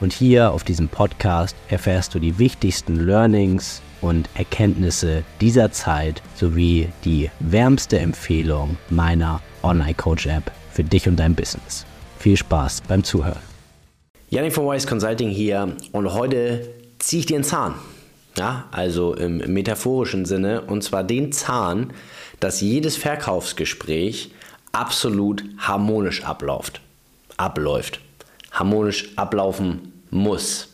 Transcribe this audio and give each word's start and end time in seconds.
und 0.00 0.12
hier 0.12 0.52
auf 0.52 0.64
diesem 0.64 0.88
Podcast 0.88 1.54
erfährst 1.68 2.14
du 2.14 2.18
die 2.18 2.38
wichtigsten 2.38 2.96
Learnings 2.96 3.82
und 4.00 4.28
Erkenntnisse 4.34 5.24
dieser 5.40 5.72
Zeit 5.72 6.22
sowie 6.34 6.88
die 7.04 7.30
wärmste 7.40 7.98
Empfehlung 7.98 8.76
meiner 8.88 9.40
Online 9.62 9.94
Coach 9.94 10.26
App 10.26 10.50
für 10.72 10.84
dich 10.84 11.06
und 11.06 11.16
dein 11.16 11.34
Business. 11.34 11.84
Viel 12.18 12.36
Spaß 12.36 12.82
beim 12.88 13.04
Zuhören. 13.04 13.40
Yannick 14.30 14.52
von 14.52 14.66
Wise 14.66 14.86
Consulting 14.86 15.28
hier 15.28 15.76
und 15.92 16.12
heute 16.14 16.68
ziehe 16.98 17.20
ich 17.20 17.26
dir 17.26 17.36
einen 17.36 17.44
Zahn. 17.44 17.74
Ja, 18.38 18.68
also 18.70 19.14
im 19.14 19.38
metaphorischen 19.38 20.24
Sinne 20.24 20.62
und 20.62 20.82
zwar 20.82 21.02
den 21.02 21.32
Zahn, 21.32 21.92
dass 22.38 22.60
jedes 22.60 22.96
Verkaufsgespräch 22.96 24.30
absolut 24.72 25.42
harmonisch 25.58 26.24
abläuft. 26.24 26.80
Abläuft. 27.36 28.00
Harmonisch 28.52 29.10
ablaufen 29.16 29.89
muss. 30.10 30.68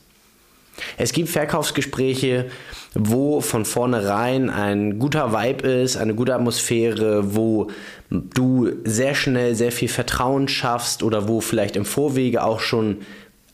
Es 0.99 1.13
gibt 1.13 1.29
Verkaufsgespräche, 1.29 2.47
wo 2.95 3.41
von 3.41 3.65
vornherein 3.65 4.51
ein 4.51 4.99
guter 4.99 5.33
Vibe 5.33 5.67
ist, 5.69 5.97
eine 5.97 6.15
gute 6.15 6.35
Atmosphäre, 6.35 7.35
wo 7.35 7.71
du 8.11 8.71
sehr 8.85 9.15
schnell 9.15 9.55
sehr 9.55 9.73
viel 9.73 9.89
Vertrauen 9.89 10.49
schaffst 10.49 11.03
oder 11.03 11.29
wo 11.29 11.41
vielleicht 11.41 11.77
im 11.77 11.85
Vorwege 11.85 12.43
auch 12.43 12.61
schon 12.61 12.99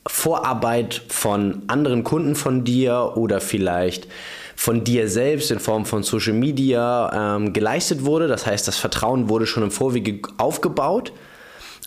Vorarbeit 0.06 1.02
von 1.08 1.62
anderen 1.68 2.02
Kunden 2.02 2.34
von 2.34 2.64
dir 2.64 3.12
oder 3.14 3.40
vielleicht 3.40 4.08
von 4.56 4.84
dir 4.84 5.08
selbst 5.08 5.50
in 5.50 5.60
Form 5.60 5.86
von 5.86 6.02
Social 6.02 6.34
Media 6.34 7.36
ähm, 7.36 7.52
geleistet 7.52 8.04
wurde. 8.04 8.28
Das 8.28 8.46
heißt, 8.46 8.66
das 8.66 8.78
Vertrauen 8.78 9.28
wurde 9.28 9.46
schon 9.46 9.62
im 9.62 9.70
Vorwege 9.70 10.20
aufgebaut. 10.38 11.12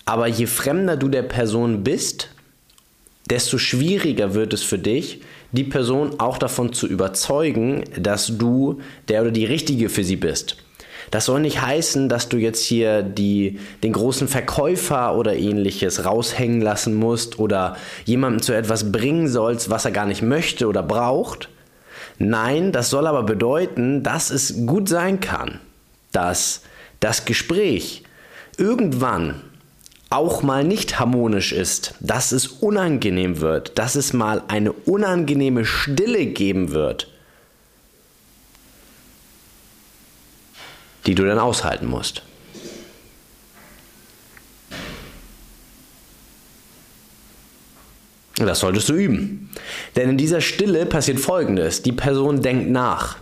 Aber 0.05 0.27
je 0.27 0.45
fremder 0.45 0.97
du 0.97 1.07
der 1.07 1.23
Person 1.23 1.83
bist, 1.83 2.29
desto 3.29 3.57
schwieriger 3.57 4.33
wird 4.33 4.53
es 4.53 4.63
für 4.63 4.79
dich, 4.79 5.21
die 5.51 5.63
Person 5.63 6.19
auch 6.19 6.37
davon 6.37 6.73
zu 6.73 6.87
überzeugen, 6.87 7.83
dass 7.97 8.37
du 8.37 8.81
der 9.07 9.21
oder 9.21 9.31
die 9.31 9.45
Richtige 9.45 9.89
für 9.89 10.03
sie 10.03 10.17
bist. 10.17 10.57
Das 11.11 11.25
soll 11.25 11.41
nicht 11.41 11.61
heißen, 11.61 12.09
dass 12.09 12.29
du 12.29 12.37
jetzt 12.37 12.63
hier 12.63 13.03
die, 13.03 13.59
den 13.83 13.93
großen 13.93 14.27
Verkäufer 14.27 15.15
oder 15.15 15.35
ähnliches 15.35 16.03
raushängen 16.03 16.61
lassen 16.61 16.95
musst 16.95 17.39
oder 17.39 17.77
jemandem 18.05 18.41
zu 18.41 18.53
etwas 18.53 18.91
bringen 18.91 19.27
sollst, 19.27 19.69
was 19.69 19.85
er 19.85 19.91
gar 19.91 20.05
nicht 20.05 20.23
möchte 20.23 20.67
oder 20.67 20.83
braucht. 20.83 21.49
Nein, 22.17 22.71
das 22.71 22.89
soll 22.89 23.07
aber 23.07 23.23
bedeuten, 23.23 24.03
dass 24.03 24.29
es 24.29 24.65
gut 24.65 24.89
sein 24.89 25.19
kann, 25.19 25.59
dass 26.11 26.61
das 26.99 27.25
Gespräch 27.25 28.03
irgendwann 28.57 29.41
auch 30.09 30.43
mal 30.43 30.63
nicht 30.63 30.99
harmonisch 30.99 31.51
ist, 31.51 31.95
dass 31.99 32.31
es 32.31 32.47
unangenehm 32.47 33.41
wird, 33.41 33.77
dass 33.77 33.95
es 33.95 34.13
mal 34.13 34.43
eine 34.47 34.71
unangenehme 34.71 35.65
Stille 35.65 36.27
geben 36.27 36.71
wird, 36.71 37.07
die 41.05 41.15
du 41.15 41.25
dann 41.25 41.39
aushalten 41.39 41.87
musst. 41.87 42.21
Das 48.37 48.59
solltest 48.59 48.89
du 48.89 48.94
üben. 48.94 49.49
Denn 49.95 50.09
in 50.09 50.17
dieser 50.17 50.41
Stille 50.41 50.85
passiert 50.85 51.19
Folgendes. 51.19 51.81
Die 51.81 51.94
Person 51.94 52.41
denkt 52.41 52.69
nach. 52.69 53.17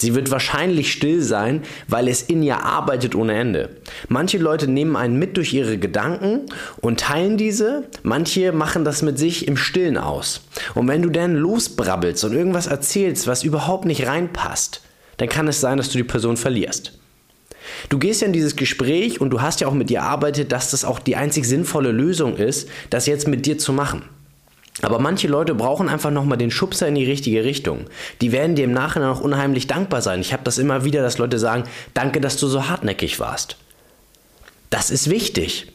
Sie 0.00 0.14
wird 0.14 0.30
wahrscheinlich 0.30 0.92
still 0.92 1.22
sein, 1.22 1.62
weil 1.88 2.08
es 2.08 2.22
in 2.22 2.42
ihr 2.42 2.62
arbeitet 2.62 3.14
ohne 3.14 3.34
Ende. 3.34 3.76
Manche 4.08 4.38
Leute 4.38 4.66
nehmen 4.66 4.96
einen 4.96 5.18
mit 5.18 5.36
durch 5.36 5.52
ihre 5.52 5.76
Gedanken 5.78 6.46
und 6.80 7.00
teilen 7.00 7.36
diese, 7.36 7.84
manche 8.02 8.52
machen 8.52 8.84
das 8.84 9.02
mit 9.02 9.18
sich 9.18 9.46
im 9.46 9.56
Stillen 9.56 9.98
aus. 9.98 10.40
Und 10.74 10.88
wenn 10.88 11.02
du 11.02 11.10
dann 11.10 11.36
losbrabbelst 11.36 12.24
und 12.24 12.32
irgendwas 12.32 12.66
erzählst, 12.66 13.26
was 13.26 13.44
überhaupt 13.44 13.84
nicht 13.84 14.06
reinpasst, 14.06 14.80
dann 15.18 15.28
kann 15.28 15.48
es 15.48 15.60
sein, 15.60 15.76
dass 15.76 15.90
du 15.90 15.98
die 15.98 16.04
Person 16.04 16.38
verlierst. 16.38 16.98
Du 17.90 17.98
gehst 17.98 18.22
ja 18.22 18.26
in 18.26 18.32
dieses 18.32 18.56
Gespräch 18.56 19.20
und 19.20 19.30
du 19.30 19.42
hast 19.42 19.60
ja 19.60 19.68
auch 19.68 19.74
mit 19.74 19.90
ihr 19.90 20.02
arbeitet, 20.02 20.50
dass 20.50 20.70
das 20.70 20.84
auch 20.84 20.98
die 20.98 21.16
einzig 21.16 21.44
sinnvolle 21.44 21.92
Lösung 21.92 22.36
ist, 22.36 22.68
das 22.88 23.06
jetzt 23.06 23.28
mit 23.28 23.44
dir 23.44 23.58
zu 23.58 23.72
machen. 23.72 24.02
Aber 24.82 24.98
manche 24.98 25.28
Leute 25.28 25.54
brauchen 25.54 25.88
einfach 25.88 26.10
nochmal 26.10 26.38
den 26.38 26.50
Schubser 26.50 26.88
in 26.88 26.94
die 26.94 27.04
richtige 27.04 27.44
Richtung. 27.44 27.86
Die 28.20 28.32
werden 28.32 28.56
dir 28.56 28.64
im 28.64 28.72
Nachhinein 28.72 29.10
auch 29.10 29.20
unheimlich 29.20 29.66
dankbar 29.66 30.02
sein. 30.02 30.20
Ich 30.20 30.32
habe 30.32 30.44
das 30.44 30.58
immer 30.58 30.84
wieder, 30.84 31.02
dass 31.02 31.18
Leute 31.18 31.38
sagen, 31.38 31.64
danke, 31.94 32.20
dass 32.20 32.36
du 32.36 32.46
so 32.46 32.68
hartnäckig 32.68 33.20
warst. 33.20 33.56
Das 34.70 34.90
ist 34.90 35.10
wichtig. 35.10 35.72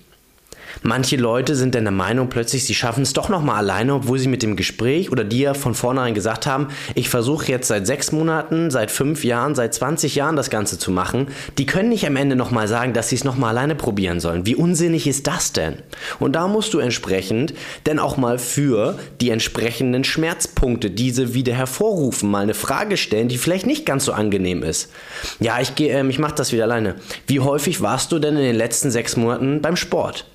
Manche 0.87 1.15
Leute 1.15 1.55
sind 1.55 1.73
dann 1.73 1.85
der 1.85 1.91
Meinung 1.91 2.29
plötzlich, 2.29 2.63
sie 2.63 2.75
schaffen 2.75 3.01
es 3.01 3.13
doch 3.13 3.27
nochmal 3.27 3.55
alleine, 3.55 3.95
obwohl 3.95 4.19
sie 4.19 4.27
mit 4.27 4.43
dem 4.43 4.55
Gespräch 4.55 5.11
oder 5.11 5.23
dir 5.23 5.55
von 5.55 5.73
vornherein 5.73 6.13
gesagt 6.13 6.45
haben, 6.45 6.67
ich 6.93 7.09
versuche 7.09 7.47
jetzt 7.47 7.69
seit 7.69 7.87
sechs 7.87 8.11
Monaten, 8.11 8.69
seit 8.69 8.91
fünf 8.91 9.23
Jahren, 9.23 9.55
seit 9.55 9.73
20 9.73 10.13
Jahren 10.13 10.35
das 10.35 10.51
Ganze 10.51 10.77
zu 10.77 10.91
machen. 10.91 11.29
Die 11.57 11.65
können 11.65 11.89
nicht 11.89 12.05
am 12.05 12.15
Ende 12.15 12.35
nochmal 12.35 12.67
sagen, 12.67 12.93
dass 12.93 13.09
sie 13.09 13.15
es 13.15 13.23
nochmal 13.23 13.49
alleine 13.49 13.73
probieren 13.73 14.19
sollen. 14.19 14.45
Wie 14.45 14.53
unsinnig 14.53 15.07
ist 15.07 15.25
das 15.25 15.53
denn? 15.53 15.77
Und 16.19 16.35
da 16.35 16.47
musst 16.47 16.71
du 16.75 16.77
entsprechend 16.77 17.55
denn 17.87 17.97
auch 17.97 18.17
mal 18.17 18.37
für 18.37 18.99
die 19.21 19.31
entsprechenden 19.31 20.03
Schmerzpunkte 20.03 20.91
diese 20.91 21.33
wieder 21.33 21.55
hervorrufen, 21.55 22.29
mal 22.29 22.43
eine 22.43 22.53
Frage 22.53 22.97
stellen, 22.97 23.27
die 23.27 23.39
vielleicht 23.39 23.65
nicht 23.65 23.87
ganz 23.87 24.05
so 24.05 24.13
angenehm 24.13 24.61
ist. 24.61 24.91
Ja, 25.39 25.59
ich 25.59 25.73
gehe, 25.73 25.97
ähm, 25.97 26.11
ich 26.11 26.19
mache 26.19 26.35
das 26.35 26.51
wieder 26.51 26.65
alleine. 26.65 26.93
Wie 27.25 27.39
häufig 27.39 27.81
warst 27.81 28.11
du 28.11 28.19
denn 28.19 28.37
in 28.37 28.43
den 28.43 28.55
letzten 28.55 28.91
sechs 28.91 29.17
Monaten 29.17 29.63
beim 29.63 29.77
Sport? 29.77 30.27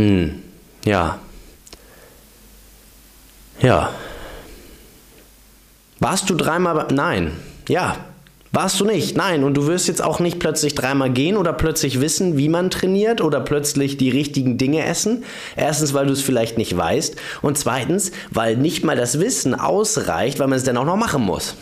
Hm, 0.00 0.42
ja. 0.86 1.18
Ja. 3.60 3.92
Warst 5.98 6.30
du 6.30 6.34
dreimal? 6.34 6.86
Nein. 6.90 7.32
Ja. 7.68 7.96
Warst 8.50 8.80
du 8.80 8.86
nicht? 8.86 9.14
Nein. 9.14 9.44
Und 9.44 9.54
du 9.58 9.66
wirst 9.66 9.88
jetzt 9.88 10.02
auch 10.02 10.18
nicht 10.18 10.38
plötzlich 10.38 10.74
dreimal 10.74 11.10
gehen 11.10 11.36
oder 11.36 11.52
plötzlich 11.52 12.00
wissen, 12.00 12.38
wie 12.38 12.48
man 12.48 12.70
trainiert 12.70 13.20
oder 13.20 13.40
plötzlich 13.40 13.98
die 13.98 14.08
richtigen 14.08 14.56
Dinge 14.56 14.86
essen. 14.86 15.24
Erstens, 15.54 15.92
weil 15.92 16.06
du 16.06 16.14
es 16.14 16.22
vielleicht 16.22 16.56
nicht 16.56 16.74
weißt. 16.74 17.16
Und 17.42 17.58
zweitens, 17.58 18.10
weil 18.30 18.56
nicht 18.56 18.82
mal 18.82 18.96
das 18.96 19.20
Wissen 19.20 19.54
ausreicht, 19.54 20.38
weil 20.38 20.48
man 20.48 20.56
es 20.56 20.64
dann 20.64 20.78
auch 20.78 20.86
noch 20.86 20.96
machen 20.96 21.22
muss. 21.22 21.56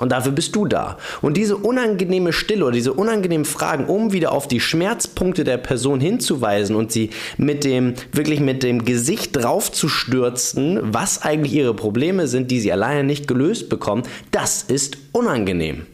Und 0.00 0.12
dafür 0.12 0.32
bist 0.32 0.56
du 0.56 0.66
da. 0.66 0.96
Und 1.20 1.36
diese 1.36 1.56
unangenehme 1.56 2.32
Stille 2.32 2.64
oder 2.64 2.72
diese 2.72 2.94
unangenehmen 2.94 3.44
Fragen, 3.44 3.84
um 3.84 4.12
wieder 4.12 4.32
auf 4.32 4.48
die 4.48 4.60
Schmerzpunkte 4.60 5.44
der 5.44 5.58
Person 5.58 6.00
hinzuweisen 6.00 6.74
und 6.74 6.90
sie 6.90 7.10
mit 7.36 7.64
dem, 7.64 7.94
wirklich 8.12 8.40
mit 8.40 8.62
dem 8.62 8.84
Gesicht 8.86 9.36
draufzustürzen, 9.36 10.80
was 10.82 11.22
eigentlich 11.22 11.52
ihre 11.52 11.74
Probleme 11.74 12.26
sind, 12.26 12.50
die 12.50 12.60
sie 12.60 12.72
alleine 12.72 13.04
nicht 13.04 13.28
gelöst 13.28 13.68
bekommen, 13.68 14.04
das 14.30 14.62
ist 14.62 14.96
unangenehm. 15.12 15.86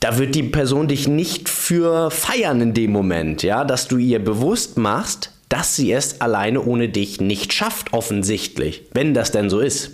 Da 0.00 0.18
wird 0.18 0.34
die 0.34 0.42
Person 0.42 0.86
dich 0.86 1.08
nicht 1.08 1.48
für 1.48 2.10
feiern 2.10 2.60
in 2.60 2.74
dem 2.74 2.92
Moment, 2.92 3.42
ja, 3.42 3.64
dass 3.64 3.88
du 3.88 3.96
ihr 3.96 4.22
bewusst 4.22 4.76
machst, 4.76 5.32
dass 5.48 5.76
sie 5.76 5.92
es 5.92 6.20
alleine 6.20 6.60
ohne 6.60 6.90
dich 6.90 7.22
nicht 7.22 7.54
schafft, 7.54 7.94
offensichtlich, 7.94 8.82
wenn 8.92 9.14
das 9.14 9.30
denn 9.30 9.48
so 9.48 9.60
ist. 9.60 9.92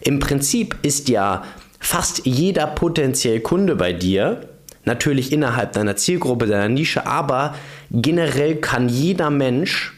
Im 0.00 0.18
Prinzip 0.18 0.76
ist 0.82 1.08
ja 1.08 1.44
fast 1.78 2.26
jeder 2.26 2.66
potenziell 2.66 3.40
Kunde 3.40 3.76
bei 3.76 3.92
dir, 3.92 4.48
natürlich 4.84 5.32
innerhalb 5.32 5.72
deiner 5.72 5.96
Zielgruppe, 5.96 6.46
deiner 6.46 6.68
Nische, 6.68 7.06
aber 7.06 7.54
generell 7.90 8.56
kann 8.56 8.88
jeder 8.88 9.30
Mensch 9.30 9.92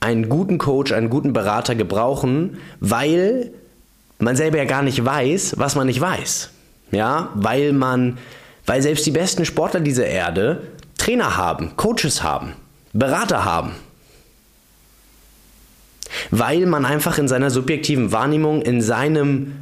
einen 0.00 0.28
guten 0.28 0.58
Coach, 0.58 0.92
einen 0.92 1.10
guten 1.10 1.32
Berater 1.32 1.74
gebrauchen, 1.74 2.58
weil 2.80 3.52
man 4.18 4.36
selber 4.36 4.58
ja 4.58 4.64
gar 4.64 4.82
nicht 4.82 5.04
weiß, 5.04 5.54
was 5.58 5.74
man 5.76 5.86
nicht 5.86 6.00
weiß. 6.00 6.50
Ja, 6.90 7.30
weil 7.34 7.72
man, 7.72 8.18
weil 8.66 8.82
selbst 8.82 9.06
die 9.06 9.10
besten 9.12 9.44
Sportler 9.44 9.80
dieser 9.80 10.06
Erde 10.06 10.62
Trainer 10.98 11.36
haben, 11.36 11.76
Coaches 11.76 12.22
haben, 12.22 12.52
Berater 12.92 13.44
haben 13.44 13.72
weil 16.30 16.66
man 16.66 16.84
einfach 16.84 17.18
in 17.18 17.28
seiner 17.28 17.50
subjektiven 17.50 18.12
Wahrnehmung, 18.12 18.62
in 18.62 18.82
seinem 18.82 19.52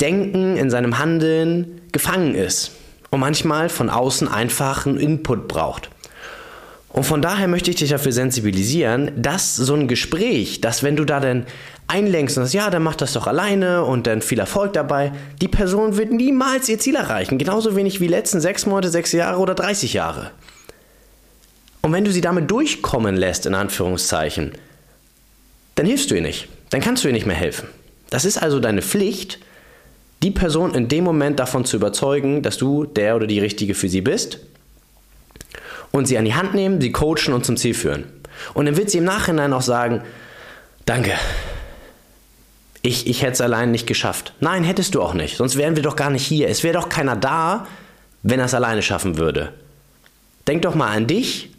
Denken, 0.00 0.56
in 0.56 0.70
seinem 0.70 0.98
Handeln 0.98 1.80
gefangen 1.92 2.34
ist 2.34 2.72
und 3.10 3.20
manchmal 3.20 3.68
von 3.68 3.90
außen 3.90 4.26
einfach 4.26 4.86
einen 4.86 4.98
Input 4.98 5.48
braucht. 5.48 5.90
Und 6.88 7.04
von 7.04 7.22
daher 7.22 7.48
möchte 7.48 7.70
ich 7.70 7.76
dich 7.76 7.90
dafür 7.90 8.12
sensibilisieren, 8.12 9.12
dass 9.16 9.56
so 9.56 9.74
ein 9.74 9.88
Gespräch, 9.88 10.60
dass 10.60 10.82
wenn 10.82 10.96
du 10.96 11.06
da 11.06 11.20
dann 11.20 11.46
einlenkst 11.88 12.36
und 12.36 12.44
sagst, 12.44 12.54
ja, 12.54 12.68
dann 12.68 12.82
mach 12.82 12.96
das 12.96 13.14
doch 13.14 13.26
alleine 13.26 13.84
und 13.84 14.06
dann 14.06 14.20
viel 14.20 14.38
Erfolg 14.38 14.74
dabei, 14.74 15.12
die 15.40 15.48
Person 15.48 15.96
wird 15.96 16.12
niemals 16.12 16.68
ihr 16.68 16.78
Ziel 16.78 16.96
erreichen. 16.96 17.38
Genauso 17.38 17.76
wenig 17.76 18.00
wie 18.00 18.08
letzten 18.08 18.40
sechs 18.40 18.66
Monate, 18.66 18.90
sechs 18.90 19.12
Jahre 19.12 19.38
oder 19.38 19.54
30 19.54 19.94
Jahre. 19.94 20.32
Und 21.80 21.92
wenn 21.92 22.04
du 22.04 22.12
sie 22.12 22.20
damit 22.20 22.50
durchkommen 22.50 23.16
lässt, 23.16 23.46
in 23.46 23.54
Anführungszeichen, 23.54 24.52
dann 25.74 25.86
hilfst 25.86 26.10
du 26.10 26.14
ihr 26.14 26.22
nicht. 26.22 26.48
Dann 26.70 26.80
kannst 26.80 27.04
du 27.04 27.08
ihr 27.08 27.14
nicht 27.14 27.26
mehr 27.26 27.36
helfen. 27.36 27.68
Das 28.10 28.24
ist 28.24 28.38
also 28.38 28.60
deine 28.60 28.82
Pflicht, 28.82 29.38
die 30.22 30.30
Person 30.30 30.74
in 30.74 30.88
dem 30.88 31.04
Moment 31.04 31.40
davon 31.40 31.64
zu 31.64 31.76
überzeugen, 31.76 32.42
dass 32.42 32.56
du 32.56 32.84
der 32.84 33.16
oder 33.16 33.26
die 33.26 33.40
Richtige 33.40 33.74
für 33.74 33.88
sie 33.88 34.00
bist 34.00 34.38
und 35.90 36.06
sie 36.06 36.18
an 36.18 36.24
die 36.24 36.34
Hand 36.34 36.54
nehmen, 36.54 36.80
sie 36.80 36.92
coachen 36.92 37.32
und 37.32 37.44
zum 37.44 37.56
Ziel 37.56 37.74
führen. 37.74 38.04
Und 38.54 38.66
dann 38.66 38.76
wird 38.76 38.90
sie 38.90 38.98
im 38.98 39.04
Nachhinein 39.04 39.52
auch 39.52 39.62
sagen, 39.62 40.02
danke, 40.84 41.12
ich, 42.82 43.06
ich 43.06 43.22
hätte 43.22 43.32
es 43.32 43.40
allein 43.40 43.70
nicht 43.70 43.86
geschafft. 43.86 44.32
Nein, 44.40 44.64
hättest 44.64 44.94
du 44.94 45.02
auch 45.02 45.14
nicht, 45.14 45.36
sonst 45.36 45.56
wären 45.56 45.76
wir 45.76 45.82
doch 45.82 45.96
gar 45.96 46.10
nicht 46.10 46.26
hier. 46.26 46.48
Es 46.48 46.62
wäre 46.62 46.74
doch 46.74 46.88
keiner 46.88 47.16
da, 47.16 47.66
wenn 48.22 48.40
er 48.40 48.46
es 48.46 48.54
alleine 48.54 48.82
schaffen 48.82 49.18
würde. 49.18 49.52
Denk 50.46 50.62
doch 50.62 50.74
mal 50.74 50.88
an 50.88 51.06
dich. 51.06 51.51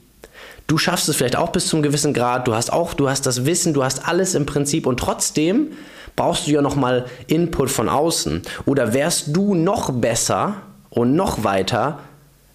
Du 0.68 0.78
schaffst 0.78 1.10
es 1.10 1.16
vielleicht 1.16 1.36
auch 1.36 1.52
bis 1.52 1.68
zum 1.68 1.82
gewissen 1.82 2.14
Grad. 2.14 2.48
Du 2.48 2.56
hast 2.56 2.72
auch, 2.72 2.94
du 2.94 3.10
hast 3.10 3.26
das 3.26 3.46
Wissen, 3.46 3.74
du 3.74 3.84
hast 3.84 4.08
alles 4.08 4.34
im 4.34 4.46
Prinzip 4.46 4.86
und 4.86 5.00
trotzdem 5.00 5.72
brauchst 6.16 6.48
du 6.48 6.52
ja 6.52 6.62
noch 6.62 6.76
mal 6.76 7.06
Input 7.28 7.70
von 7.70 7.90
außen. 7.90 8.42
Oder 8.66 8.94
wärst 8.94 9.36
du 9.36 9.56
noch 9.56 9.92
besser 9.92 10.56
und 10.90 11.16
noch 11.16 11.44
weiter, 11.44 12.00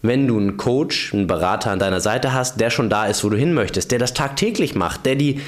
wenn 0.01 0.27
du 0.27 0.39
einen 0.39 0.57
Coach, 0.57 1.13
einen 1.13 1.27
Berater 1.27 1.71
an 1.71 1.79
deiner 1.79 2.01
Seite 2.01 2.33
hast, 2.33 2.61
der 2.61 2.71
schon 2.71 2.89
da 2.89 3.07
ist, 3.07 3.25
wo 3.25 3.29
du 3.29 3.37
hin 3.37 3.53
möchtest, 3.53 3.91
der 3.91 3.99
das 3.99 4.15
tagtäglich 4.15 4.75
macht, 4.75 5.07
der 5.07 5.17
die 5.17 5.41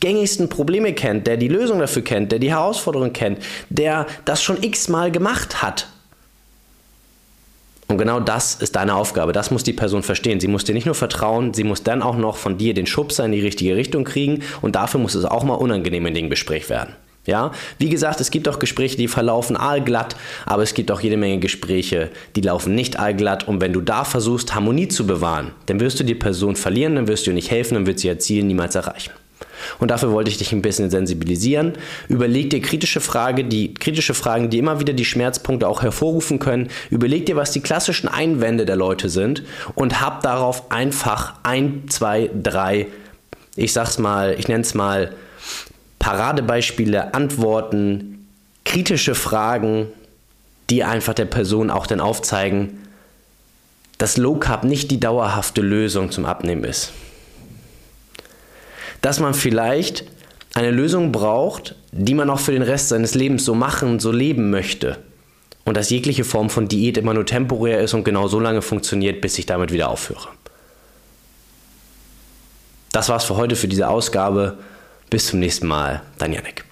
gängigsten 0.00 0.48
Probleme 0.48 0.92
kennt, 0.94 1.26
der 1.26 1.36
die 1.36 1.48
Lösung 1.48 1.78
dafür 1.78 2.02
kennt, 2.02 2.32
der 2.32 2.38
die 2.38 2.50
Herausforderungen 2.50 3.12
kennt, 3.12 3.38
der 3.68 4.06
das 4.24 4.42
schon 4.42 4.62
x-mal 4.62 5.10
gemacht 5.10 5.62
hat. 5.62 5.88
Und 7.90 7.96
genau 7.96 8.20
das 8.20 8.54
ist 8.56 8.76
deine 8.76 8.94
Aufgabe. 8.94 9.32
Das 9.32 9.50
muss 9.50 9.64
die 9.64 9.72
Person 9.72 10.02
verstehen. 10.02 10.40
Sie 10.40 10.48
muss 10.48 10.64
dir 10.64 10.74
nicht 10.74 10.84
nur 10.84 10.94
vertrauen, 10.94 11.54
sie 11.54 11.64
muss 11.64 11.82
dann 11.82 12.02
auch 12.02 12.16
noch 12.16 12.36
von 12.36 12.58
dir 12.58 12.74
den 12.74 12.86
Schubser 12.86 13.24
in 13.24 13.32
die 13.32 13.40
richtige 13.40 13.76
Richtung 13.76 14.04
kriegen 14.04 14.42
und 14.60 14.76
dafür 14.76 15.00
muss 15.00 15.14
es 15.14 15.24
auch 15.24 15.42
mal 15.42 15.54
unangenehm 15.54 16.04
in 16.06 16.14
dem 16.14 16.28
Gespräch 16.28 16.68
werden. 16.68 16.94
Ja, 17.26 17.52
wie 17.78 17.90
gesagt, 17.90 18.22
es 18.22 18.30
gibt 18.30 18.48
auch 18.48 18.58
Gespräche, 18.58 18.96
die 18.96 19.06
verlaufen 19.06 19.54
allglatt, 19.54 20.16
aber 20.46 20.62
es 20.62 20.72
gibt 20.72 20.90
auch 20.90 21.00
jede 21.00 21.18
Menge 21.18 21.38
Gespräche, 21.38 22.10
die 22.36 22.40
laufen 22.40 22.74
nicht 22.74 22.98
allglatt. 22.98 23.46
Und 23.46 23.60
wenn 23.60 23.74
du 23.74 23.82
da 23.82 24.04
versuchst, 24.04 24.54
Harmonie 24.54 24.88
zu 24.88 25.06
bewahren, 25.06 25.52
dann 25.66 25.78
wirst 25.78 26.00
du 26.00 26.04
die 26.04 26.14
Person 26.14 26.56
verlieren, 26.56 26.94
dann 26.94 27.06
wirst 27.06 27.26
du 27.26 27.30
ihr 27.30 27.34
nicht 27.34 27.50
helfen, 27.50 27.74
dann 27.74 27.86
wird 27.86 28.00
sie 28.00 28.08
ihr 28.08 28.18
Ziel 28.18 28.44
niemals 28.44 28.74
erreichen. 28.74 29.12
Und 29.78 29.90
dafür 29.90 30.12
wollte 30.12 30.30
ich 30.30 30.38
dich 30.38 30.52
ein 30.52 30.62
bisschen 30.62 30.90
sensibilisieren. 30.90 31.74
Überleg 32.08 32.50
dir 32.50 32.60
kritische, 32.60 33.00
Frage, 33.00 33.44
die, 33.44 33.74
kritische 33.74 34.14
Fragen, 34.14 34.50
die 34.50 34.58
immer 34.58 34.80
wieder 34.80 34.92
die 34.92 35.04
Schmerzpunkte 35.04 35.68
auch 35.68 35.82
hervorrufen 35.82 36.38
können. 36.38 36.68
Überleg 36.90 37.26
dir, 37.26 37.36
was 37.36 37.52
die 37.52 37.60
klassischen 37.60 38.08
Einwände 38.08 38.64
der 38.66 38.76
Leute 38.76 39.08
sind 39.08 39.42
und 39.74 40.00
hab 40.00 40.22
darauf 40.22 40.70
einfach 40.70 41.34
ein, 41.42 41.84
zwei, 41.88 42.30
drei, 42.34 42.86
ich 43.56 43.72
sag's 43.72 43.98
mal, 43.98 44.34
ich 44.38 44.48
nenne 44.48 44.62
es 44.62 44.74
mal 44.74 45.12
Paradebeispiele, 45.98 47.14
Antworten, 47.14 48.26
kritische 48.64 49.14
Fragen, 49.14 49.88
die 50.70 50.84
einfach 50.84 51.14
der 51.14 51.24
Person 51.24 51.70
auch 51.70 51.86
dann 51.86 52.00
aufzeigen, 52.00 52.78
dass 53.96 54.16
Low 54.16 54.36
Carb 54.36 54.64
nicht 54.64 54.90
die 54.90 55.00
dauerhafte 55.00 55.60
Lösung 55.60 56.10
zum 56.10 56.24
Abnehmen 56.24 56.64
ist 56.64 56.92
dass 59.00 59.20
man 59.20 59.34
vielleicht 59.34 60.04
eine 60.54 60.70
Lösung 60.70 61.12
braucht, 61.12 61.74
die 61.92 62.14
man 62.14 62.30
auch 62.30 62.40
für 62.40 62.52
den 62.52 62.62
Rest 62.62 62.88
seines 62.88 63.14
Lebens 63.14 63.44
so 63.44 63.54
machen, 63.54 64.00
so 64.00 64.10
leben 64.10 64.50
möchte. 64.50 64.98
Und 65.64 65.76
dass 65.76 65.90
jegliche 65.90 66.24
Form 66.24 66.50
von 66.50 66.68
Diät 66.68 66.96
immer 66.96 67.14
nur 67.14 67.26
temporär 67.26 67.80
ist 67.80 67.94
und 67.94 68.04
genau 68.04 68.28
so 68.28 68.40
lange 68.40 68.62
funktioniert, 68.62 69.20
bis 69.20 69.38
ich 69.38 69.46
damit 69.46 69.72
wieder 69.72 69.90
aufhöre. 69.90 70.28
Das 72.92 73.08
war's 73.08 73.24
für 73.24 73.36
heute 73.36 73.54
für 73.54 73.68
diese 73.68 73.88
Ausgabe. 73.88 74.58
Bis 75.10 75.26
zum 75.26 75.40
nächsten 75.40 75.66
Mal. 75.66 76.02
Dein 76.18 76.32
Janik. 76.32 76.67